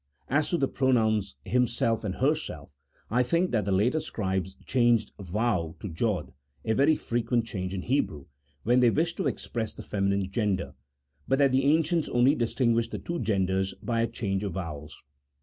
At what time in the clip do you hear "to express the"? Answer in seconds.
9.17-9.83